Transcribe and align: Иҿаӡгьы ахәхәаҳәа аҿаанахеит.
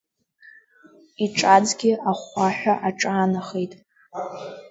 Иҿаӡгьы 1.23 1.91
ахәхәаҳәа 2.09 2.73
аҿаанахеит. 2.87 3.73